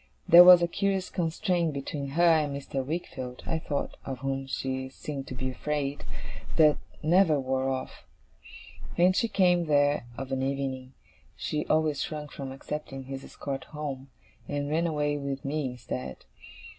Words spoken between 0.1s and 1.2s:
There was a curious